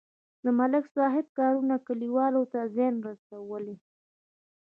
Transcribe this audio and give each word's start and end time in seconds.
د 0.43 0.45
ملک 0.59 0.85
صاحب 0.95 1.25
کارونو 1.39 1.75
کلیوالو 1.87 2.43
ته 2.51 2.59
زیان 2.75 2.95
رسولی. 3.07 3.75